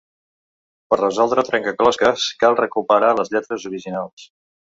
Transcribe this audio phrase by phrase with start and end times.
[0.93, 4.27] Per resoldre el trencaclosques, cal recuperar les lletres originals.